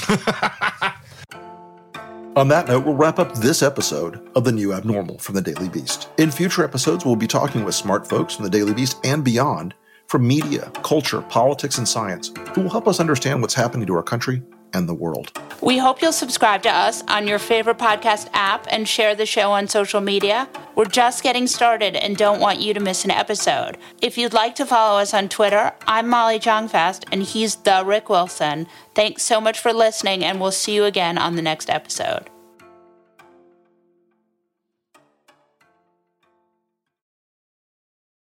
[2.36, 5.70] On that note, we'll wrap up this episode of The New Abnormal from The Daily
[5.70, 6.10] Beast.
[6.18, 9.74] In future episodes, we'll be talking with smart folks from The Daily Beast and beyond
[10.16, 14.02] from media, culture, politics, and science who will help us understand what's happening to our
[14.02, 14.42] country
[14.74, 15.38] and the world.
[15.62, 19.52] We hope you'll subscribe to us on your favorite podcast app and share the show
[19.52, 20.48] on social media.
[20.76, 23.78] We're just getting started and don't want you to miss an episode.
[24.02, 28.08] If you'd like to follow us on Twitter, I'm Molly Jong-Fast and he's the Rick
[28.08, 28.68] Wilson.
[28.94, 32.30] Thanks so much for listening, and we'll see you again on the next episode.